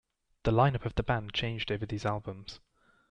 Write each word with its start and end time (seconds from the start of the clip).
The 0.45 0.51
lineup 0.51 0.83
of 0.83 0.95
the 0.95 1.03
band 1.03 1.31
changed 1.35 1.71
over 1.71 1.85
these 1.85 2.07
albums. 2.07 2.59